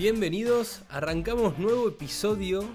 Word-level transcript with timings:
Bienvenidos, 0.00 0.80
arrancamos 0.88 1.58
nuevo 1.58 1.88
episodio 1.88 2.66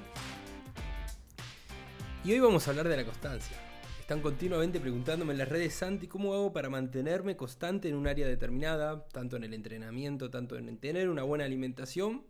y 2.23 2.33
hoy 2.33 2.39
vamos 2.39 2.67
a 2.67 2.69
hablar 2.69 2.87
de 2.87 2.97
la 2.97 3.03
constancia. 3.03 3.57
Están 3.99 4.21
continuamente 4.21 4.79
preguntándome 4.79 5.31
en 5.31 5.39
las 5.39 5.49
redes, 5.49 5.73
Santi, 5.73 6.05
¿cómo 6.05 6.35
hago 6.35 6.53
para 6.53 6.69
mantenerme 6.69 7.35
constante 7.35 7.89
en 7.89 7.95
un 7.95 8.05
área 8.05 8.27
determinada, 8.27 9.07
tanto 9.07 9.37
en 9.37 9.43
el 9.43 9.55
entrenamiento, 9.55 10.29
tanto 10.29 10.55
en 10.55 10.77
tener 10.77 11.09
una 11.09 11.23
buena 11.23 11.45
alimentación 11.45 12.27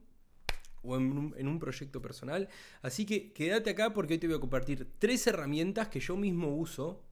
o 0.81 0.95
en 0.95 1.17
un, 1.17 1.35
en 1.37 1.49
un, 1.49 1.59
proyecto 1.59 2.01
personal? 2.01 2.47
Así 2.81 3.05
que 3.05 3.33
quédate 3.33 3.71
acá 3.71 3.93
porque 3.93 4.13
hoy 4.13 4.19
te 4.19 4.27
voy 4.27 4.37
a 4.37 4.39
compartir 4.39 4.87
tres 4.97 5.27
herramientas 5.27 5.89
que 5.89 5.99
yo 5.99 6.15
mismo 6.15 6.55
uso 6.55 7.03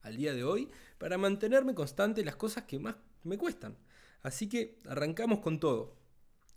al 0.00 0.16
día 0.16 0.32
de 0.32 0.42
hoy 0.42 0.70
para 0.96 1.18
mantenerme 1.18 1.74
constante 1.74 2.22
en 2.22 2.26
las 2.28 2.36
cosas 2.36 2.64
que 2.64 2.78
más 2.78 2.96
me 3.24 3.36
cuestan. 3.36 3.76
Así 4.22 4.48
que 4.48 4.78
arrancamos 4.86 5.40
con 5.40 5.60
todo. 5.60 6.05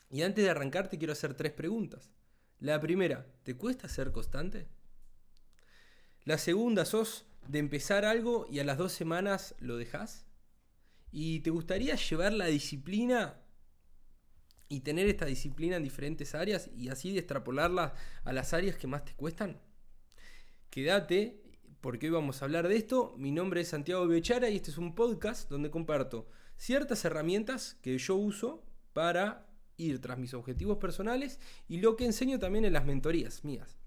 Y 0.10 0.24
antes 0.24 0.44
de 0.44 0.50
arrancar 0.50 0.90
te 0.90 0.98
quiero 0.98 1.14
hacer 1.14 1.36
tres 1.36 1.52
preguntas. 1.52 2.10
La 2.60 2.80
primera, 2.80 3.26
¿te 3.44 3.56
cuesta 3.56 3.88
ser 3.88 4.12
constante? 4.12 4.68
La 6.24 6.38
segunda, 6.38 6.84
¿sos 6.84 7.26
de 7.48 7.60
empezar 7.60 8.06
algo 8.06 8.46
y 8.50 8.60
a 8.60 8.64
las 8.64 8.78
dos 8.78 8.92
semanas 8.92 9.56
lo 9.60 9.78
dejas? 9.78 10.26
¿Y 11.12 11.40
te 11.40 11.50
gustaría 11.50 11.96
llevar 11.96 12.34
la 12.34 12.48
disciplina 12.48 13.40
y 14.68 14.82
tener 14.82 15.08
esta 15.08 15.26
disciplina 15.26 15.78
en 15.78 15.84
diferentes 15.84 16.36
áreas 16.36 16.70
y 16.76 16.90
así 16.90 17.18
extrapolarla 17.18 17.94
a 18.24 18.34
las 18.34 18.54
áreas 18.54 18.76
que 18.76 18.88
más 18.88 19.06
te 19.06 19.14
cuestan? 19.14 19.62
Quédate 20.70 21.42
porque 21.82 22.08
hoy 22.08 22.14
vamos 22.14 22.42
a 22.42 22.46
hablar 22.46 22.68
de 22.68 22.76
esto. 22.76 23.16
Mi 23.18 23.32
nombre 23.32 23.62
es 23.62 23.70
Santiago 23.70 24.06
Bechara 24.06 24.50
y 24.50 24.58
este 24.58 24.72
es 24.72 24.78
un 24.78 24.96
podcast 24.96 25.50
donde 25.50 25.72
comparto 25.72 26.28
ciertas 26.58 27.06
herramientas 27.06 27.78
que 27.82 27.98
yo 27.98 28.16
uso 28.16 28.66
para 28.94 29.49
ir 29.80 30.00
tras 30.00 30.20
mis 30.20 30.34
objetivos 30.34 30.78
personales 30.78 31.40
y 31.68 31.80
lo 31.80 31.96
que 31.96 32.06
enseño 32.06 32.38
también 32.38 32.66
en 32.66 32.74
las 32.74 32.86
mentorías 32.86 33.44
mías. 33.44 33.80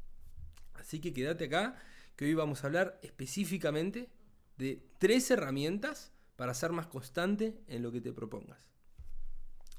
Así 0.75 1.01
que 1.01 1.13
quédate 1.13 1.45
acá, 1.45 1.77
que 2.17 2.25
hoy 2.25 2.35
vamos 2.35 2.65
a 2.65 2.67
hablar 2.67 2.99
específicamente 3.03 4.11
de 4.57 4.85
tres 4.99 5.31
herramientas 5.31 6.13
para 6.37 6.55
ser 6.55 6.73
más 6.73 6.87
constante 6.87 7.63
en 7.69 7.83
lo 7.83 7.93
que 7.93 8.01
te 8.01 8.13
propongas. 8.13 8.67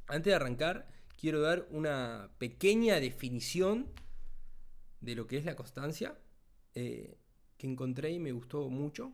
Antes 0.07 0.31
de 0.31 0.35
arrancar, 0.35 0.87
quiero 1.19 1.41
dar 1.41 1.67
una 1.71 2.29
pequeña 2.37 2.99
definición 2.99 3.91
de 5.01 5.15
lo 5.15 5.27
que 5.27 5.37
es 5.37 5.45
la 5.45 5.55
constancia 5.55 6.17
eh, 6.75 7.17
que 7.57 7.67
encontré 7.67 8.11
y 8.11 8.19
me 8.19 8.31
gustó 8.31 8.69
mucho. 8.69 9.13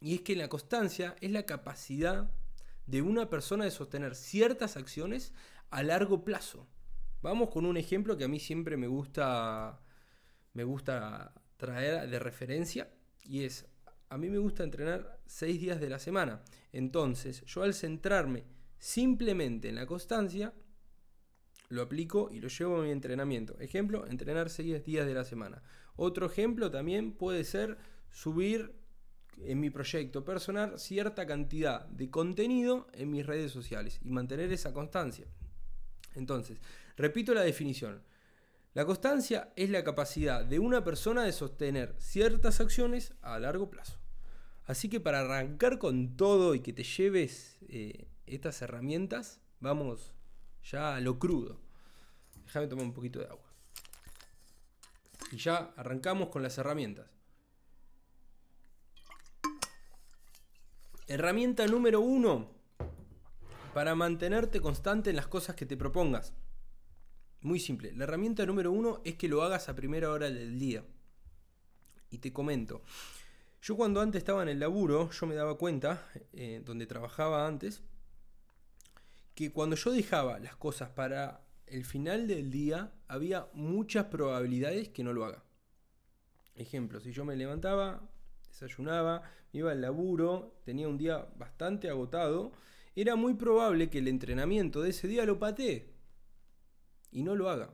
Y 0.00 0.14
es 0.14 0.20
que 0.22 0.36
la 0.36 0.48
constancia 0.48 1.16
es 1.20 1.30
la 1.30 1.44
capacidad 1.44 2.30
de 2.86 3.02
una 3.02 3.28
persona 3.28 3.64
de 3.64 3.70
sostener 3.70 4.14
ciertas 4.14 4.76
acciones 4.76 5.32
a 5.70 5.82
largo 5.82 6.24
plazo. 6.24 6.66
Vamos 7.20 7.50
con 7.50 7.66
un 7.66 7.76
ejemplo 7.76 8.16
que 8.16 8.24
a 8.24 8.28
mí 8.28 8.38
siempre 8.38 8.76
me 8.76 8.86
gusta, 8.86 9.80
me 10.52 10.64
gusta 10.64 11.34
traer 11.56 12.08
de 12.08 12.18
referencia 12.18 12.88
y 13.24 13.44
es, 13.44 13.66
a 14.08 14.16
mí 14.16 14.28
me 14.28 14.38
gusta 14.38 14.62
entrenar 14.62 15.20
seis 15.26 15.60
días 15.60 15.80
de 15.80 15.90
la 15.90 15.98
semana. 15.98 16.42
Entonces, 16.72 17.44
yo 17.44 17.62
al 17.62 17.74
centrarme 17.74 18.44
simplemente 18.78 19.68
en 19.68 19.74
la 19.74 19.86
constancia, 19.86 20.54
lo 21.68 21.82
aplico 21.82 22.30
y 22.32 22.40
lo 22.40 22.48
llevo 22.48 22.78
a 22.78 22.84
mi 22.84 22.90
entrenamiento. 22.90 23.58
Ejemplo, 23.58 24.06
entrenar 24.06 24.48
seis 24.48 24.84
días 24.84 25.06
de 25.06 25.14
la 25.14 25.24
semana. 25.24 25.62
Otro 25.96 26.26
ejemplo 26.26 26.70
también 26.70 27.12
puede 27.12 27.44
ser 27.44 27.76
subir 28.10 28.74
en 29.40 29.60
mi 29.60 29.70
proyecto 29.70 30.24
personal 30.24 30.78
cierta 30.78 31.26
cantidad 31.26 31.86
de 31.86 32.10
contenido 32.10 32.86
en 32.92 33.10
mis 33.10 33.26
redes 33.26 33.52
sociales 33.52 34.00
y 34.02 34.10
mantener 34.10 34.52
esa 34.52 34.72
constancia. 34.72 35.26
Entonces, 36.18 36.58
repito 36.96 37.32
la 37.34 37.42
definición. 37.42 38.02
La 38.74 38.84
constancia 38.84 39.52
es 39.56 39.70
la 39.70 39.82
capacidad 39.82 40.44
de 40.44 40.58
una 40.58 40.84
persona 40.84 41.24
de 41.24 41.32
sostener 41.32 41.96
ciertas 41.98 42.60
acciones 42.60 43.14
a 43.22 43.38
largo 43.38 43.70
plazo. 43.70 43.98
Así 44.66 44.88
que 44.88 45.00
para 45.00 45.20
arrancar 45.20 45.78
con 45.78 46.16
todo 46.16 46.54
y 46.54 46.60
que 46.60 46.74
te 46.74 46.84
lleves 46.84 47.58
eh, 47.68 48.06
estas 48.26 48.60
herramientas, 48.60 49.40
vamos 49.60 50.14
ya 50.62 50.96
a 50.96 51.00
lo 51.00 51.18
crudo. 51.18 51.58
Déjame 52.44 52.66
tomar 52.66 52.84
un 52.84 52.92
poquito 52.92 53.18
de 53.18 53.26
agua. 53.26 53.50
Y 55.32 55.38
ya 55.38 55.72
arrancamos 55.76 56.28
con 56.28 56.42
las 56.42 56.58
herramientas. 56.58 57.06
Herramienta 61.06 61.66
número 61.66 62.00
uno 62.00 62.57
para 63.74 63.94
mantenerte 63.94 64.60
constante 64.60 65.10
en 65.10 65.16
las 65.16 65.26
cosas 65.26 65.56
que 65.56 65.66
te 65.66 65.76
propongas. 65.76 66.32
Muy 67.40 67.60
simple. 67.60 67.92
La 67.92 68.04
herramienta 68.04 68.44
número 68.46 68.72
uno 68.72 69.00
es 69.04 69.14
que 69.14 69.28
lo 69.28 69.42
hagas 69.42 69.68
a 69.68 69.74
primera 69.74 70.10
hora 70.10 70.30
del 70.30 70.58
día. 70.58 70.84
Y 72.10 72.18
te 72.18 72.32
comento. 72.32 72.82
Yo 73.60 73.76
cuando 73.76 74.00
antes 74.00 74.20
estaba 74.20 74.42
en 74.42 74.48
el 74.48 74.60
laburo, 74.60 75.10
yo 75.10 75.26
me 75.26 75.34
daba 75.34 75.58
cuenta, 75.58 76.08
eh, 76.32 76.62
donde 76.64 76.86
trabajaba 76.86 77.46
antes, 77.46 77.82
que 79.34 79.52
cuando 79.52 79.76
yo 79.76 79.92
dejaba 79.92 80.38
las 80.38 80.56
cosas 80.56 80.90
para 80.90 81.44
el 81.66 81.84
final 81.84 82.26
del 82.26 82.50
día, 82.50 82.92
había 83.06 83.48
muchas 83.52 84.06
probabilidades 84.06 84.88
que 84.88 85.04
no 85.04 85.12
lo 85.12 85.24
haga. 85.24 85.44
Ejemplo, 86.54 87.00
si 87.00 87.12
yo 87.12 87.24
me 87.24 87.36
levantaba, 87.36 88.08
desayunaba, 88.48 89.22
me 89.52 89.60
iba 89.60 89.70
al 89.70 89.80
laburo, 89.80 90.60
tenía 90.64 90.88
un 90.88 90.98
día 90.98 91.28
bastante 91.36 91.88
agotado, 91.88 92.52
era 93.00 93.14
muy 93.14 93.34
probable 93.34 93.90
que 93.90 93.98
el 93.98 94.08
entrenamiento 94.08 94.82
de 94.82 94.90
ese 94.90 95.06
día 95.06 95.24
lo 95.24 95.38
patee 95.38 95.86
y 97.12 97.22
no 97.22 97.36
lo 97.36 97.48
haga. 97.48 97.70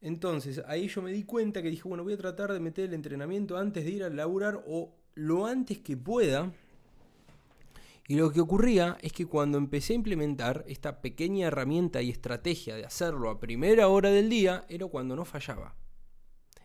Entonces 0.00 0.60
ahí 0.66 0.88
yo 0.88 1.02
me 1.02 1.12
di 1.12 1.22
cuenta 1.22 1.62
que 1.62 1.70
dije, 1.70 1.88
bueno, 1.88 2.02
voy 2.02 2.14
a 2.14 2.18
tratar 2.18 2.52
de 2.52 2.58
meter 2.58 2.86
el 2.86 2.94
entrenamiento 2.94 3.56
antes 3.56 3.84
de 3.84 3.92
ir 3.92 4.02
a 4.02 4.10
laburar 4.10 4.60
o 4.66 4.96
lo 5.14 5.46
antes 5.46 5.78
que 5.78 5.96
pueda. 5.96 6.52
Y 8.08 8.16
lo 8.16 8.32
que 8.32 8.40
ocurría 8.40 8.98
es 9.00 9.12
que 9.12 9.26
cuando 9.26 9.56
empecé 9.56 9.92
a 9.92 9.96
implementar 9.96 10.64
esta 10.66 11.00
pequeña 11.00 11.46
herramienta 11.46 12.02
y 12.02 12.10
estrategia 12.10 12.74
de 12.74 12.86
hacerlo 12.86 13.30
a 13.30 13.38
primera 13.38 13.86
hora 13.86 14.10
del 14.10 14.28
día, 14.28 14.64
era 14.68 14.86
cuando 14.86 15.14
no 15.14 15.24
fallaba. 15.24 15.76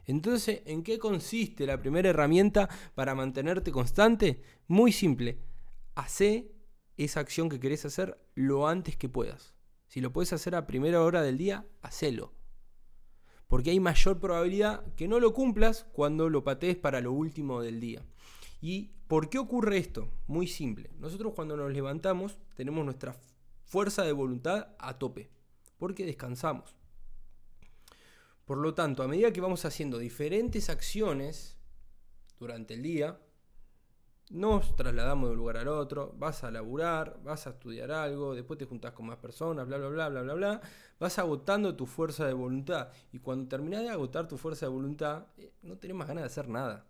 Entonces, 0.05 0.63
¿en 0.65 0.81
qué 0.81 0.97
consiste 0.97 1.67
la 1.67 1.79
primera 1.79 2.09
herramienta 2.09 2.67
para 2.95 3.13
mantenerte 3.13 3.71
constante? 3.71 4.41
Muy 4.67 4.91
simple 4.91 5.50
Hacé 5.95 6.51
esa 6.97 7.19
acción 7.19 7.49
que 7.49 7.59
querés 7.59 7.85
hacer 7.85 8.17
lo 8.35 8.67
antes 8.67 8.95
que 8.95 9.09
puedas. 9.09 9.53
Si 9.87 10.01
lo 10.01 10.13
puedes 10.13 10.33
hacer 10.33 10.55
a 10.55 10.67
primera 10.67 11.01
hora 11.01 11.21
del 11.21 11.37
día, 11.37 11.67
hacelo. 11.81 12.33
Porque 13.47 13.71
hay 13.71 13.79
mayor 13.79 14.19
probabilidad 14.19 14.85
que 14.95 15.07
no 15.07 15.19
lo 15.19 15.33
cumplas 15.33 15.85
cuando 15.91 16.29
lo 16.29 16.43
patees 16.43 16.77
para 16.77 17.01
lo 17.01 17.11
último 17.11 17.61
del 17.61 17.81
día. 17.81 18.05
¿Y 18.61 18.91
por 19.07 19.29
qué 19.29 19.37
ocurre 19.39 19.77
esto? 19.77 20.09
Muy 20.27 20.47
simple. 20.47 20.91
Nosotros 20.97 21.33
cuando 21.35 21.57
nos 21.57 21.73
levantamos 21.73 22.37
tenemos 22.55 22.85
nuestra 22.85 23.19
fuerza 23.65 24.03
de 24.03 24.13
voluntad 24.13 24.69
a 24.79 24.97
tope. 24.97 25.29
Porque 25.77 26.05
descansamos. 26.05 26.75
Por 28.45 28.59
lo 28.59 28.73
tanto, 28.73 29.03
a 29.03 29.07
medida 29.07 29.33
que 29.33 29.41
vamos 29.41 29.65
haciendo 29.65 29.97
diferentes 29.97 30.69
acciones 30.69 31.57
durante 32.39 32.75
el 32.75 32.83
día, 32.83 33.19
nos 34.31 34.75
trasladamos 34.75 35.29
de 35.29 35.33
un 35.33 35.37
lugar 35.37 35.57
al 35.57 35.67
otro, 35.67 36.13
vas 36.17 36.43
a 36.43 36.51
laburar, 36.51 37.19
vas 37.23 37.47
a 37.47 37.51
estudiar 37.51 37.91
algo, 37.91 38.33
después 38.33 38.57
te 38.57 38.65
juntás 38.65 38.93
con 38.93 39.05
más 39.05 39.17
personas, 39.17 39.67
bla, 39.67 39.77
bla, 39.77 39.89
bla, 39.89 40.09
bla, 40.09 40.21
bla, 40.21 40.33
bla, 40.33 40.61
vas 40.99 41.19
agotando 41.19 41.75
tu 41.75 41.85
fuerza 41.85 42.25
de 42.25 42.33
voluntad. 42.33 42.89
Y 43.11 43.19
cuando 43.19 43.49
terminás 43.49 43.81
de 43.81 43.89
agotar 43.89 44.27
tu 44.27 44.37
fuerza 44.37 44.65
de 44.65 44.71
voluntad, 44.71 45.27
eh, 45.37 45.51
no 45.63 45.77
tenés 45.77 45.97
más 45.97 46.07
ganas 46.07 46.23
de 46.23 46.27
hacer 46.27 46.47
nada. 46.47 46.87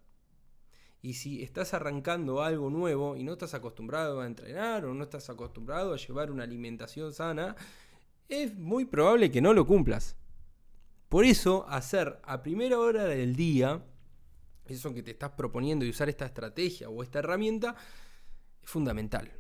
Y 1.02 1.14
si 1.16 1.42
estás 1.42 1.74
arrancando 1.74 2.44
algo 2.44 2.70
nuevo 2.70 3.18
y 3.18 3.24
no 3.24 3.34
estás 3.34 3.56
acostumbrado 3.56 4.22
a 4.22 4.28
entrenar 4.28 4.86
o 4.86 4.94
no 4.94 5.04
estás 5.04 5.30
acostumbrado 5.32 5.94
a 5.94 5.98
llevar 5.98 6.30
una 6.30 6.44
alimentación 6.44 7.12
sana, 7.12 7.56
es 8.30 8.56
muy 8.56 8.86
probable 8.86 9.32
que 9.32 9.42
no 9.42 9.54
lo 9.54 9.66
cumplas. 9.66 10.16
Por 11.10 11.26
eso, 11.26 11.66
hacer 11.68 12.20
a 12.24 12.44
primera 12.44 12.78
hora 12.78 13.06
del 13.06 13.36
día 13.36 13.84
eso 14.78 14.94
que 14.94 15.04
te 15.04 15.12
estás 15.12 15.32
proponiendo 15.32 15.86
y 15.86 15.90
usar 15.90 16.10
esta 16.10 16.26
estrategia 16.26 16.90
o 16.90 17.04
esta 17.04 17.20
herramienta 17.20 17.76
es 18.62 18.70
fundamental. 18.70 19.32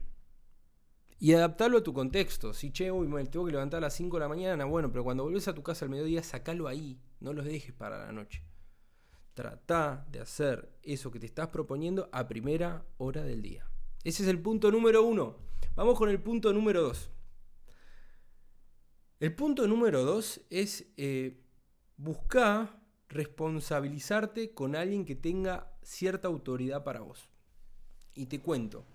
Y 1.19 1.33
adaptarlo 1.33 1.77
a 1.77 1.83
tu 1.83 1.93
contexto. 1.93 2.53
Si, 2.53 2.71
che, 2.71 2.91
uy, 2.91 3.07
me 3.07 3.23
tengo 3.25 3.45
que 3.45 3.51
levantar 3.51 3.77
a 3.77 3.81
las 3.81 3.93
5 3.95 4.17
de 4.17 4.21
la 4.21 4.27
mañana, 4.27 4.65
bueno, 4.65 4.91
pero 4.91 5.03
cuando 5.03 5.23
volvés 5.23 5.47
a 5.47 5.53
tu 5.53 5.61
casa 5.61 5.85
al 5.85 5.91
mediodía, 5.91 6.23
sacalo 6.23 6.67
ahí, 6.67 6.99
no 7.19 7.31
los 7.31 7.45
dejes 7.45 7.73
para 7.73 8.05
la 8.05 8.11
noche. 8.11 8.43
Trata 9.35 10.05
de 10.11 10.19
hacer 10.19 10.79
eso 10.81 11.11
que 11.11 11.19
te 11.19 11.27
estás 11.27 11.49
proponiendo 11.49 12.09
a 12.11 12.27
primera 12.27 12.85
hora 12.97 13.23
del 13.23 13.41
día. 13.41 13.69
Ese 14.03 14.23
es 14.23 14.29
el 14.29 14.41
punto 14.41 14.71
número 14.71 15.03
uno. 15.03 15.37
Vamos 15.75 15.97
con 15.97 16.09
el 16.09 16.19
punto 16.19 16.51
número 16.53 16.81
dos. 16.81 17.11
El 19.19 19.35
punto 19.35 19.67
número 19.67 20.03
dos 20.03 20.41
es 20.49 20.91
eh, 20.97 21.39
buscar 21.95 22.80
responsabilizarte 23.11 24.53
con 24.53 24.75
alguien 24.75 25.05
que 25.05 25.15
tenga 25.15 25.71
cierta 25.83 26.27
autoridad 26.27 26.83
para 26.83 27.01
vos. 27.01 27.29
Y 28.15 28.25
te 28.25 28.39
cuento, 28.39 28.85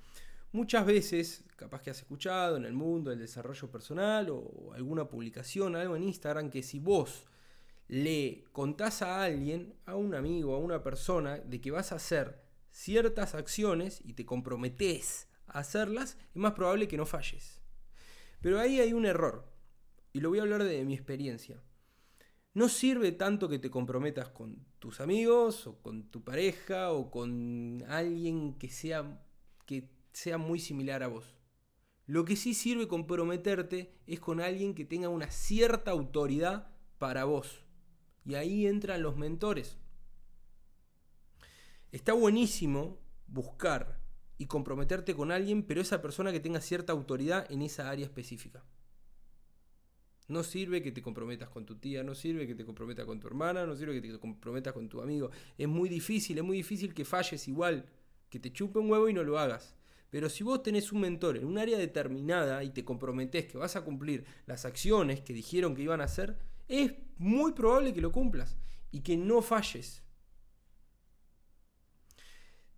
Muchas 0.57 0.87
veces, 0.87 1.45
capaz 1.57 1.83
que 1.83 1.91
has 1.91 1.99
escuchado 1.99 2.57
en 2.57 2.65
el 2.65 2.73
mundo 2.73 3.11
del 3.11 3.19
desarrollo 3.19 3.71
personal 3.71 4.29
o 4.31 4.73
alguna 4.73 5.07
publicación, 5.07 5.77
algo 5.77 5.97
en 5.97 6.05
Instagram, 6.05 6.49
que 6.49 6.63
si 6.63 6.79
vos 6.79 7.27
le 7.89 8.45
contás 8.53 9.03
a 9.03 9.23
alguien, 9.23 9.75
a 9.85 9.97
un 9.97 10.15
amigo, 10.15 10.55
a 10.55 10.59
una 10.59 10.83
persona, 10.83 11.37
de 11.37 11.61
que 11.61 11.71
vas 11.71 11.93
a 11.93 11.97
hacer 11.97 12.43
ciertas 12.71 13.35
acciones 13.35 14.01
y 14.03 14.15
te 14.15 14.25
comprometes 14.25 15.29
a 15.47 15.59
hacerlas, 15.59 16.17
es 16.31 16.37
más 16.37 16.53
probable 16.53 16.89
que 16.89 16.97
no 16.97 17.05
falles. 17.05 17.61
Pero 18.41 18.59
ahí 18.59 18.81
hay 18.81 18.95
un 18.95 19.05
error, 19.05 19.45
y 20.15 20.21
lo 20.21 20.31
voy 20.31 20.39
a 20.39 20.43
hablar 20.43 20.65
de 20.65 20.83
mi 20.87 20.95
experiencia. 20.95 21.61
No 22.57 22.71
sirve 22.71 23.13
tanto 23.13 23.51
que 23.51 23.59
te 23.59 23.69
comprometas 23.71 24.31
con 24.31 24.65
tus 24.79 25.03
amigos 25.03 25.67
o 25.67 25.83
con 25.83 26.05
tu 26.05 26.25
pareja 26.25 26.91
o 26.91 27.11
con 27.11 27.85
alguien 27.87 28.55
que 28.55 28.71
sea 28.71 29.23
que 29.67 29.91
sea 30.15 30.39
muy 30.39 30.59
similar 30.59 31.03
a 31.03 31.09
vos. 31.09 31.37
Lo 32.07 32.25
que 32.25 32.35
sí 32.35 32.55
sirve 32.55 32.89
comprometerte 32.89 33.93
es 34.07 34.21
con 34.21 34.41
alguien 34.41 34.75
que 34.75 34.87
tenga 34.87 35.11
una 35.11 35.31
cierta 35.31 35.91
autoridad 35.91 36.71
para 36.97 37.27
vos. 37.27 37.67
Y 38.25 38.37
ahí 38.37 38.67
entran 38.67 39.03
los 39.03 39.19
mentores. 39.19 39.77
Está 41.93 42.15
buenísimo 42.15 42.99
buscar 43.27 44.01
y 44.39 44.47
comprometerte 44.47 45.15
con 45.15 45.31
alguien, 45.31 45.63
pero 45.63 45.83
esa 45.83 46.01
persona 46.01 46.33
que 46.33 46.41
tenga 46.41 46.63
cierta 46.63 46.95
autoridad 46.95 47.53
en 47.53 47.61
esa 47.61 47.91
área 47.91 48.07
específica. 48.07 48.65
No 50.29 50.43
sirve 50.43 50.83
que 50.83 50.93
te 50.93 51.03
comprometas 51.03 51.49
con 51.49 51.65
tu 51.65 51.77
tía, 51.77 52.03
no 52.03 52.15
sirve 52.15 52.47
que 52.47 52.55
te 52.55 52.65
comprometas 52.65 53.07
con 53.07 53.21
tu 53.21 53.29
hermana, 53.29 53.65
no 53.65 53.77
sirve 53.77 54.01
que 54.01 54.09
te 54.09 54.19
comprometas 54.19 54.73
con 54.73 54.89
tu 54.89 55.01
amigo. 55.01 55.31
Es 55.57 55.69
muy 55.69 55.89
difícil, 55.89 56.39
es 56.39 56.45
muy 56.45 56.57
difícil 56.57 56.95
que 56.95 57.05
falles 57.05 57.47
igual, 57.47 57.87
que 58.29 58.41
te 58.41 58.53
chupe 58.53 58.79
un 58.79 58.91
huevo 58.91 59.09
y 59.09 59.13
no 59.13 59.23
lo 59.23 59.39
hagas. 59.39 59.77
Pero 60.11 60.29
si 60.29 60.45
vos 60.45 60.63
tenés 60.63 60.93
un 60.93 61.01
mentor 61.01 61.37
en 61.37 61.45
un 61.45 61.59
área 61.59 61.79
determinada 61.79 62.65
y 62.65 62.71
te 62.71 62.85
comprometés 62.85 63.47
que 63.47 63.59
vas 63.59 63.77
a 63.77 63.85
cumplir 63.85 64.25
las 64.47 64.65
acciones 64.65 65.21
que 65.21 65.33
dijeron 65.33 65.75
que 65.75 65.83
iban 65.83 66.01
a 66.01 66.05
hacer, 66.05 66.39
es 66.69 66.93
muy 67.19 67.53
probable 67.53 67.93
que 67.93 68.01
lo 68.01 68.13
cumplas 68.13 68.57
y 68.91 69.01
que 69.01 69.17
no 69.17 69.43
falles. 69.43 70.03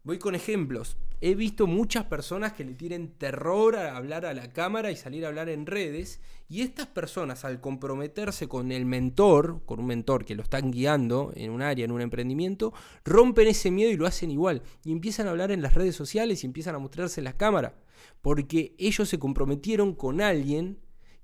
Voy 0.05 0.19
con 0.19 0.35
ejemplos. 0.35 0.97
He 1.21 1.35
visto 1.35 1.67
muchas 1.67 2.05
personas 2.05 2.53
que 2.53 2.65
le 2.65 2.75
tienen 2.75 3.09
terror 3.19 3.75
a 3.75 3.97
hablar 3.97 4.25
a 4.25 4.33
la 4.33 4.53
cámara 4.53 4.93
y 4.93 4.97
salir 4.97 5.25
a 5.25 5.29
hablar 5.29 5.49
en 5.49 5.67
redes. 5.67 6.21
Y 6.49 6.62
estas 6.62 6.87
personas, 6.87 7.45
al 7.45 7.61
comprometerse 7.61 8.49
con 8.49 8.71
el 8.71 8.87
mentor, 8.87 9.61
con 9.67 9.81
un 9.81 9.87
mentor 9.87 10.25
que 10.25 10.37
lo 10.37 10.45
están 10.45 10.71
guiando 10.71 11.33
en 11.35 11.50
un 11.50 11.61
área, 11.61 11.85
en 11.85 11.91
un 11.91 12.00
emprendimiento, 12.00 12.73
rompen 13.05 13.49
ese 13.49 13.73
miedo 13.73 13.91
y 13.91 13.97
lo 13.97 14.06
hacen 14.06 14.31
igual. 14.31 14.62
Y 14.85 14.93
empiezan 14.93 15.27
a 15.27 15.31
hablar 15.31 15.50
en 15.50 15.61
las 15.61 15.75
redes 15.75 15.97
sociales 15.97 16.43
y 16.43 16.47
empiezan 16.47 16.77
a 16.77 16.79
mostrarse 16.79 17.21
en 17.21 17.25
la 17.25 17.37
cámara. 17.37 17.75
Porque 18.23 18.77
ellos 18.79 19.09
se 19.09 19.19
comprometieron 19.19 19.94
con 19.94 20.21
alguien 20.21 20.79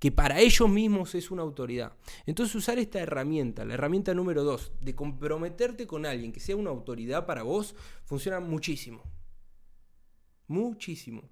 que 0.05 0.13
para 0.13 0.39
ellos 0.39 0.69
mismos 0.69 1.15
es 1.15 1.31
una 1.31 1.41
autoridad. 1.41 1.95
Entonces 2.27 2.55
usar 2.55 2.79
esta 2.79 3.01
herramienta, 3.01 3.65
la 3.65 3.73
herramienta 3.73 4.13
número 4.13 4.45
dos, 4.45 4.71
de 4.83 4.95
comprometerte 4.95 5.87
con 5.87 6.05
alguien 6.05 6.31
que 6.31 6.41
sea 6.41 6.57
una 6.57 6.69
autoridad 6.69 7.25
para 7.25 7.43
vos, 7.43 7.75
funciona 8.05 8.39
muchísimo. 8.39 9.03
Muchísimo. 10.47 11.31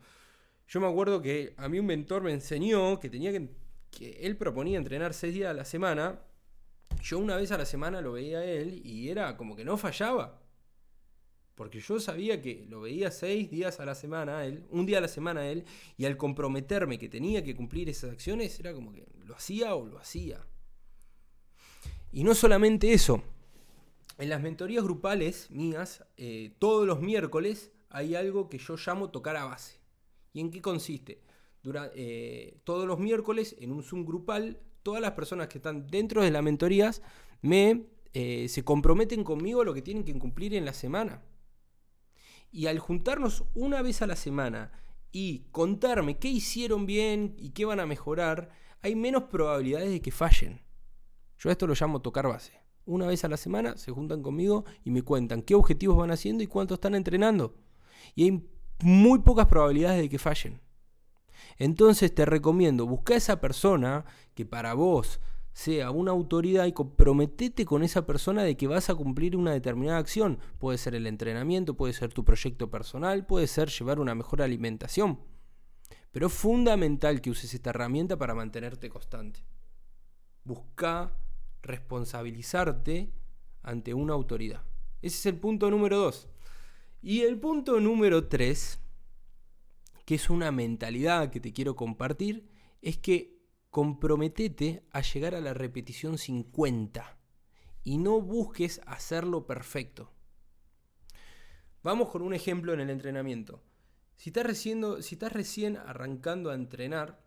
Yo 0.67 0.81
me 0.81 0.87
acuerdo 0.87 1.21
que 1.21 1.53
a 1.59 1.69
mí 1.69 1.81
un 1.81 1.85
mentor 1.85 2.23
me 2.23 2.33
enseñó 2.33 2.99
que 2.99 3.11
tenía 3.11 3.31
que, 3.31 3.51
que 3.91 4.13
él 4.23 4.39
proponía 4.39 4.79
entrenar 4.79 5.13
seis 5.13 5.35
días 5.35 5.51
a 5.51 5.53
la 5.53 5.67
semana. 5.67 6.21
Yo 7.03 7.19
una 7.19 7.37
vez 7.37 7.53
a 7.53 7.59
la 7.59 7.67
semana 7.67 8.01
lo 8.01 8.13
veía 8.13 8.39
a 8.39 8.45
él 8.47 8.81
y 8.87 9.11
era 9.11 9.37
como 9.37 9.55
que 9.55 9.67
no 9.67 9.77
fallaba. 9.77 10.42
Porque 11.55 11.81
yo 11.81 12.01
sabía 12.01 12.41
que 12.41 12.65
lo 12.69 12.81
veía 12.81 13.11
seis 13.11 13.51
días 13.51 13.79
a 13.79 13.85
la 13.85 13.95
semana 13.95 14.45
él, 14.47 14.65
un 14.71 14.87
día 14.87 14.99
a 14.99 15.03
la 15.03 15.09
semana 15.09 15.47
él, 15.49 15.65
y 15.97 16.05
al 16.07 16.17
comprometerme 16.17 16.99
que 16.99 17.09
tenía 17.09 17.45
que 17.45 17.55
cumplir 17.55 17.89
esas 17.89 18.11
acciones, 18.11 18.59
era 18.59 18.73
como 18.73 18.93
que 18.93 19.07
lo 19.25 19.35
hacía 19.35 19.75
o 19.75 19.87
lo 19.87 19.99
hacía. 19.99 20.47
Y 22.11 22.25
no 22.25 22.35
solamente 22.35 22.93
eso, 22.93 23.23
en 24.19 24.29
las 24.29 24.43
mentorías 24.43 24.85
grupales 24.85 25.51
mías, 25.51 26.05
eh, 26.17 26.55
todos 26.59 26.87
los 26.87 27.01
miércoles 27.01 27.73
hay 27.91 28.15
algo 28.15 28.49
que 28.49 28.59
yo 28.59 28.77
llamo 28.77 29.11
tocar 29.11 29.37
a 29.37 29.45
base. 29.45 29.81
¿Y 30.33 30.41
en 30.41 30.51
qué 30.51 30.61
consiste? 30.61 31.23
Eh, 31.95 32.59
todos 32.65 32.87
los 32.87 32.99
miércoles, 32.99 33.57
en 33.61 33.73
un 33.73 33.83
Zoom 33.83 34.05
grupal, 34.05 34.61
todas 34.83 35.01
las 35.01 35.13
personas 35.13 35.49
que 35.49 35.59
están 35.59 35.87
dentro 35.87 36.23
de 36.23 36.31
las 36.31 36.43
mentorías 36.43 37.03
me, 37.41 37.87
eh, 38.15 38.49
se 38.49 38.65
comprometen 38.65 39.25
conmigo 39.25 39.63
a 39.63 39.65
lo 39.65 39.75
que 39.75 39.83
tienen 39.83 40.05
que 40.05 40.17
cumplir 40.19 40.55
en 40.55 40.65
la 40.65 40.73
semana. 40.73 41.23
Y 42.53 42.67
al 42.67 42.79
juntarnos 42.79 43.45
una 43.55 43.83
vez 43.83 44.03
a 44.03 44.07
la 44.07 44.15
semana 44.15 44.71
y 45.11 45.47
contarme 45.51 46.19
qué 46.19 46.29
hicieron 46.29 46.87
bien 46.87 47.35
y 47.39 47.51
qué 47.51 47.65
van 47.65 47.81
a 47.81 47.87
mejorar, 47.87 48.51
hay 48.83 48.95
menos 48.95 49.25
probabilidades 49.25 49.91
de 49.91 50.01
que 50.01 50.13
fallen. 50.13 50.61
Yo 51.39 51.51
esto 51.51 51.67
lo 51.67 51.75
llamo 51.75 52.03
tocar 52.03 52.29
base. 52.29 52.53
Una 52.85 53.07
vez 53.07 53.25
a 53.25 53.29
la 53.29 53.37
semana 53.37 53.77
se 53.77 53.91
juntan 53.91 54.23
conmigo 54.23 54.65
y 54.85 54.91
me 54.91 55.03
cuentan 55.03 55.43
qué 55.43 55.55
objetivos 55.55 55.97
van 55.97 56.11
haciendo 56.11 56.45
y 56.45 56.47
cuánto 56.47 56.75
están 56.75 56.95
entrenando. 56.95 57.57
Y 58.15 58.25
hay 58.25 58.49
muy 58.83 59.21
pocas 59.21 59.47
probabilidades 59.47 60.03
de 60.03 60.09
que 60.09 60.19
fallen. 60.19 60.61
Entonces 61.59 62.15
te 62.15 62.25
recomiendo, 62.25 62.87
busca 62.87 63.15
a 63.15 63.17
esa 63.17 63.41
persona 63.41 64.05
que 64.35 64.45
para 64.45 64.75
vos 64.75 65.21
sea 65.53 65.91
una 65.91 66.13
autoridad 66.13 66.67
y 66.67 66.73
comprometete 66.73 67.65
con 67.65 67.83
esa 67.83 68.07
persona 68.07 68.43
de 68.43 68.57
que 68.57 68.67
vas 68.67 68.89
a 68.89 68.95
cumplir 68.95 69.37
una 69.37 69.53
determinada 69.53 69.99
acción. 69.99 70.39
Puede 70.59 70.79
ser 70.79 70.95
el 70.95 71.07
entrenamiento, 71.07 71.77
puede 71.77 71.93
ser 71.93 72.13
tu 72.13 72.25
proyecto 72.25 72.71
personal, 72.71 73.27
puede 73.27 73.47
ser 73.47 73.69
llevar 73.69 74.01
una 74.01 74.15
mejor 74.15 74.43
alimentación. 74.43 75.21
Pero 76.11 76.27
es 76.27 76.33
fundamental 76.33 77.21
que 77.21 77.31
uses 77.31 77.53
esta 77.53 77.71
herramienta 77.71 78.17
para 78.17 78.35
mantenerte 78.35 78.89
constante. 78.89 79.45
Busca 80.45 81.17
responsabilizarte 81.63 83.13
ante 83.63 83.95
una 83.95 84.15
autoridad. 84.15 84.63
Ese 85.01 85.17
es 85.17 85.27
el 85.27 85.39
punto 85.39 85.71
número 85.71 85.99
dos. 85.99 86.29
Y 87.01 87.23
el 87.23 87.39
punto 87.39 87.81
número 87.81 88.29
tres, 88.29 88.81
que 90.05 90.15
es 90.15 90.31
una 90.31 90.51
mentalidad 90.51 91.31
que 91.31 91.41
te 91.41 91.53
quiero 91.53 91.77
compartir, 91.77 92.49
es 92.81 92.99
que 92.99 93.42
comprometete 93.73 94.85
a 94.91 95.01
llegar 95.01 95.35
a 95.35 95.41
la 95.41 95.55
repetición 95.55 96.19
50 96.19 97.19
y 97.83 97.97
no 97.97 98.21
busques 98.21 98.83
hacerlo 98.87 99.47
perfecto. 99.47 100.13
Vamos 101.83 102.11
con 102.11 102.21
un 102.21 102.35
ejemplo 102.35 102.75
en 102.75 102.81
el 102.81 102.91
entrenamiento. 102.91 103.63
Si 104.15 104.29
estás 104.29 104.45
recién, 104.45 104.85
si 105.03 105.15
estás 105.15 105.33
recién 105.33 105.79
arrancando 105.79 106.51
a 106.51 106.55
entrenar, 106.55 107.25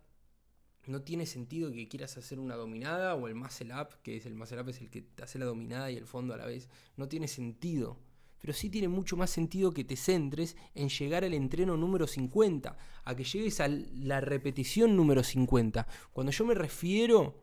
no 0.86 1.02
tiene 1.02 1.26
sentido 1.26 1.72
que 1.72 1.88
quieras 1.88 2.16
hacer 2.16 2.38
una 2.38 2.54
dominada 2.54 3.16
o 3.16 3.26
el 3.26 3.34
muscle 3.34 3.74
up, 3.74 4.00
que 4.04 4.16
es 4.16 4.24
el 4.24 4.36
muscle 4.36 4.60
up 4.60 4.68
es 4.68 4.80
el 4.80 4.88
que 4.88 5.02
te 5.02 5.24
hace 5.24 5.40
la 5.40 5.46
dominada 5.46 5.90
y 5.90 5.96
el 5.96 6.06
fondo 6.06 6.32
a 6.32 6.36
la 6.36 6.46
vez. 6.46 6.68
No 6.96 7.08
tiene 7.08 7.26
sentido 7.26 7.98
pero 8.40 8.52
sí 8.52 8.70
tiene 8.70 8.88
mucho 8.88 9.16
más 9.16 9.30
sentido 9.30 9.72
que 9.72 9.84
te 9.84 9.96
centres 9.96 10.56
en 10.74 10.88
llegar 10.88 11.24
al 11.24 11.34
entreno 11.34 11.76
número 11.76 12.06
50, 12.06 12.76
a 13.04 13.14
que 13.14 13.24
llegues 13.24 13.60
a 13.60 13.68
la 13.68 14.20
repetición 14.20 14.96
número 14.96 15.22
50. 15.22 15.86
Cuando 16.12 16.32
yo 16.32 16.44
me 16.44 16.54
refiero 16.54 17.42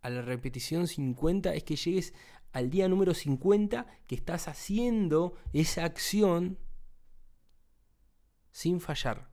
a 0.00 0.10
la 0.10 0.22
repetición 0.22 0.86
50 0.86 1.54
es 1.54 1.64
que 1.64 1.76
llegues 1.76 2.14
al 2.52 2.70
día 2.70 2.88
número 2.88 3.14
50 3.14 3.86
que 4.06 4.14
estás 4.14 4.48
haciendo 4.48 5.34
esa 5.52 5.84
acción 5.84 6.58
sin 8.50 8.80
fallar. 8.80 9.30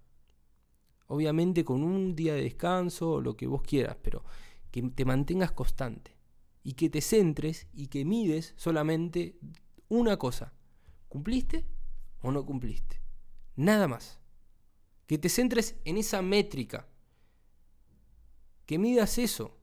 Obviamente 1.08 1.64
con 1.64 1.84
un 1.84 2.16
día 2.16 2.34
de 2.34 2.44
descanso 2.44 3.12
o 3.12 3.22
lo 3.22 3.36
que 3.36 3.48
vos 3.48 3.62
quieras, 3.62 3.98
pero 4.02 4.24
que 4.72 4.82
te 4.82 5.06
mantengas 5.06 5.52
constante 5.52 6.18
y 6.64 6.74
que 6.74 6.90
te 6.90 7.02
centres 7.02 7.68
y 7.74 7.88
que 7.88 8.06
mides 8.06 8.54
solamente 8.56 9.38
una 9.90 10.18
cosa, 10.18 10.54
¿Cumpliste 11.12 11.66
o 12.22 12.32
no 12.32 12.46
cumpliste? 12.46 13.02
Nada 13.58 13.86
más. 13.90 14.22
Que 15.08 15.18
te 15.18 15.28
centres 15.28 15.76
en 15.84 15.98
esa 15.98 16.22
métrica. 16.22 16.88
Que 18.66 18.80
midas 18.80 19.18
eso. 19.18 19.58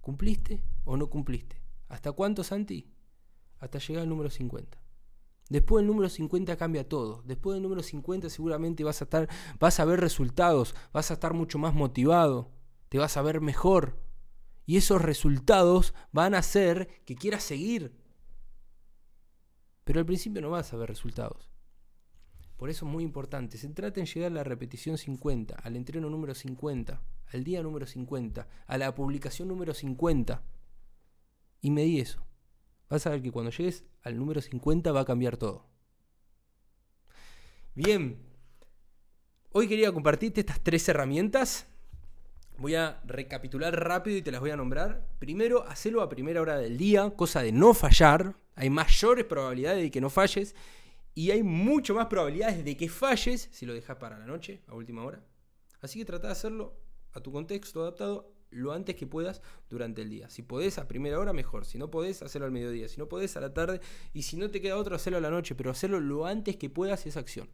¿Cumpliste 0.00 0.64
o 0.86 0.96
no 0.96 1.10
cumpliste? 1.10 1.60
¿Hasta 1.88 2.10
cuánto, 2.12 2.42
Santi? 2.42 2.90
Hasta 3.58 3.78
llegar 3.80 4.04
al 4.04 4.08
número 4.08 4.30
50. 4.30 4.78
Después 5.50 5.82
del 5.82 5.88
número 5.88 6.08
50 6.08 6.56
cambia 6.56 6.88
todo. 6.88 7.22
Después 7.26 7.56
del 7.56 7.62
número 7.62 7.82
50 7.82 8.30
seguramente 8.30 8.82
vas 8.82 9.02
a 9.02 9.04
estar, 9.04 9.28
vas 9.60 9.78
a 9.78 9.84
ver 9.84 10.00
resultados, 10.00 10.74
vas 10.94 11.10
a 11.10 11.14
estar 11.14 11.34
mucho 11.34 11.58
más 11.58 11.74
motivado, 11.74 12.50
te 12.88 12.96
vas 12.96 13.18
a 13.18 13.22
ver 13.22 13.42
mejor. 13.42 14.00
Y 14.64 14.78
esos 14.78 15.02
resultados 15.02 15.92
van 16.12 16.34
a 16.34 16.38
hacer 16.38 16.88
que 17.04 17.14
quieras 17.14 17.42
seguir 17.42 18.03
pero 19.84 20.00
al 20.00 20.06
principio 20.06 20.42
no 20.42 20.50
vas 20.50 20.72
a 20.72 20.76
ver 20.76 20.88
resultados. 20.88 21.50
Por 22.56 22.70
eso 22.70 22.86
es 22.86 22.92
muy 22.92 23.04
importante, 23.04 23.58
se 23.58 23.68
trata 23.68 24.00
en 24.00 24.06
llegar 24.06 24.30
a 24.30 24.34
la 24.34 24.44
repetición 24.44 24.96
50, 24.96 25.56
al 25.56 25.76
entreno 25.76 26.08
número 26.08 26.34
50, 26.34 27.02
al 27.32 27.44
día 27.44 27.62
número 27.62 27.86
50, 27.86 28.48
a 28.66 28.78
la 28.78 28.94
publicación 28.94 29.48
número 29.48 29.74
50. 29.74 30.42
Y 31.60 31.70
medí 31.70 32.00
eso. 32.00 32.24
Vas 32.88 33.06
a 33.06 33.10
ver 33.10 33.22
que 33.22 33.32
cuando 33.32 33.50
llegues 33.50 33.84
al 34.02 34.16
número 34.18 34.40
50 34.40 34.92
va 34.92 35.00
a 35.00 35.04
cambiar 35.04 35.36
todo. 35.36 35.66
Bien. 37.74 38.18
Hoy 39.50 39.68
quería 39.68 39.92
compartirte 39.92 40.40
estas 40.40 40.60
tres 40.60 40.88
herramientas. 40.88 41.66
Voy 42.56 42.76
a 42.76 43.00
recapitular 43.04 43.74
rápido 43.74 44.16
y 44.16 44.22
te 44.22 44.30
las 44.30 44.40
voy 44.40 44.50
a 44.50 44.56
nombrar. 44.56 45.08
Primero, 45.18 45.66
hacelo 45.66 46.02
a 46.02 46.08
primera 46.08 46.40
hora 46.40 46.56
del 46.56 46.76
día, 46.76 47.10
cosa 47.16 47.42
de 47.42 47.50
no 47.50 47.74
fallar. 47.74 48.36
Hay 48.54 48.70
mayores 48.70 49.24
probabilidades 49.24 49.82
de 49.82 49.90
que 49.90 50.00
no 50.00 50.10
falles 50.10 50.54
y 51.14 51.30
hay 51.30 51.42
mucho 51.42 51.94
más 51.94 52.06
probabilidades 52.06 52.64
de 52.64 52.76
que 52.76 52.88
falles 52.88 53.48
si 53.52 53.66
lo 53.66 53.74
dejas 53.74 53.96
para 53.96 54.18
la 54.18 54.26
noche, 54.26 54.62
a 54.66 54.74
última 54.74 55.04
hora. 55.04 55.22
Así 55.80 55.98
que 55.98 56.04
trata 56.04 56.28
de 56.28 56.32
hacerlo 56.32 56.80
a 57.12 57.20
tu 57.20 57.30
contexto 57.30 57.82
adaptado 57.82 58.34
lo 58.54 58.72
antes 58.72 58.94
que 58.94 59.06
puedas 59.06 59.42
durante 59.68 60.02
el 60.02 60.10
día. 60.10 60.30
Si 60.30 60.42
podés 60.42 60.78
a 60.78 60.88
primera 60.88 61.18
hora, 61.18 61.32
mejor. 61.32 61.64
Si 61.64 61.76
no 61.76 61.90
podés, 61.90 62.22
hacerlo 62.22 62.46
al 62.46 62.52
mediodía. 62.52 62.88
Si 62.88 62.98
no 62.98 63.08
podés, 63.08 63.36
a 63.36 63.40
la 63.40 63.52
tarde. 63.52 63.80
Y 64.12 64.22
si 64.22 64.36
no 64.36 64.50
te 64.50 64.60
queda 64.60 64.76
otro, 64.76 64.94
hacerlo 64.94 65.18
a 65.18 65.20
la 65.20 65.30
noche. 65.30 65.54
Pero 65.54 65.70
hacerlo 65.70 66.00
lo 66.00 66.24
antes 66.26 66.56
que 66.56 66.70
puedas 66.70 67.04
esa 67.06 67.20
acción. 67.20 67.50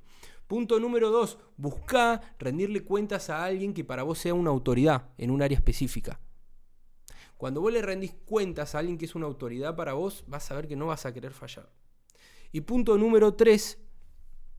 Punto 0.46 0.78
número 0.78 1.10
dos. 1.10 1.38
Busca 1.56 2.20
rendirle 2.38 2.84
cuentas 2.84 3.30
a 3.30 3.44
alguien 3.44 3.72
que 3.72 3.84
para 3.84 4.02
vos 4.02 4.18
sea 4.18 4.34
una 4.34 4.50
autoridad 4.50 5.08
en 5.16 5.30
un 5.30 5.42
área 5.42 5.56
específica. 5.56 6.20
Cuando 7.40 7.62
vos 7.62 7.72
le 7.72 7.80
rendís 7.80 8.12
cuentas 8.26 8.74
a 8.74 8.80
alguien 8.80 8.98
que 8.98 9.06
es 9.06 9.14
una 9.14 9.24
autoridad 9.24 9.74
para 9.74 9.94
vos, 9.94 10.24
vas 10.26 10.50
a 10.50 10.56
ver 10.56 10.68
que 10.68 10.76
no 10.76 10.88
vas 10.88 11.06
a 11.06 11.14
querer 11.14 11.32
fallar. 11.32 11.72
Y 12.52 12.60
punto 12.60 12.98
número 12.98 13.32
3, 13.32 13.78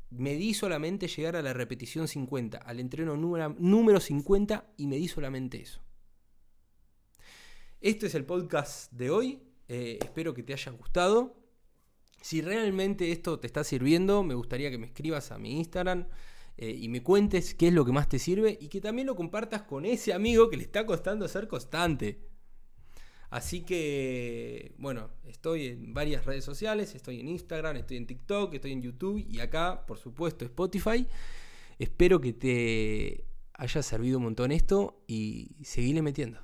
medí 0.10 0.56
solamente 0.56 1.08
llegar 1.08 1.36
a 1.36 1.44
la 1.44 1.54
repetición 1.54 2.08
50, 2.08 2.58
al 2.58 2.80
entreno 2.80 3.16
número 3.16 4.00
50 4.00 4.74
y 4.78 4.88
medí 4.88 5.08
solamente 5.08 5.62
eso. 5.62 5.80
Este 7.82 8.08
es 8.08 8.16
el 8.16 8.26
podcast 8.26 8.92
de 8.92 9.12
hoy, 9.12 9.44
eh, 9.68 10.00
espero 10.02 10.34
que 10.34 10.42
te 10.42 10.54
haya 10.54 10.72
gustado. 10.72 11.38
Si 12.20 12.42
realmente 12.42 13.12
esto 13.12 13.40
te 13.40 13.46
está 13.46 13.64
sirviendo, 13.64 14.24
me 14.24 14.34
gustaría 14.34 14.72
que 14.72 14.80
me 14.80 14.88
escribas 14.88 15.32
a 15.32 15.38
mi 15.38 15.60
Instagram 15.60 16.08
eh, 16.58 16.76
y 16.80 16.90
me 16.90 17.04
cuentes 17.04 17.54
qué 17.54 17.68
es 17.68 17.74
lo 17.76 17.86
que 17.86 17.92
más 17.92 18.10
te 18.10 18.18
sirve 18.18 18.58
y 18.60 18.70
que 18.70 18.82
también 18.82 19.06
lo 19.06 19.16
compartas 19.16 19.62
con 19.62 19.86
ese 19.86 20.14
amigo 20.14 20.50
que 20.50 20.58
le 20.58 20.64
está 20.64 20.88
costando 20.88 21.28
ser 21.28 21.48
constante. 21.48 22.31
Así 23.32 23.62
que, 23.62 24.74
bueno, 24.78 25.10
estoy 25.26 25.68
en 25.68 25.94
varias 25.94 26.26
redes 26.26 26.44
sociales, 26.44 26.94
estoy 26.96 27.22
en 27.22 27.30
Instagram, 27.30 27.78
estoy 27.78 27.96
en 27.96 28.06
TikTok, 28.06 28.54
estoy 28.54 28.74
en 28.74 28.82
YouTube 28.82 29.26
y 29.26 29.40
acá, 29.40 29.86
por 29.88 29.98
supuesto, 29.98 30.44
Spotify. 30.44 31.08
Espero 31.80 32.20
que 32.20 32.34
te 32.34 33.24
haya 33.54 33.82
servido 33.84 34.18
un 34.18 34.26
montón 34.26 34.52
esto 34.52 35.02
y 35.08 35.56
seguirle 35.64 36.02
metiendo. 36.02 36.40